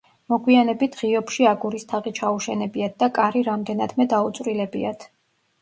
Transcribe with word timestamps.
მოგვიანებით 0.33 0.95
ღიობში 1.01 1.45
აგურის 1.51 1.85
თაღი 1.91 2.13
ჩაუშენებიათ 2.21 2.97
და 3.05 3.11
კარი 3.19 3.45
რამდენადმე 3.51 4.09
დაუწვრილებიათ. 4.15 5.07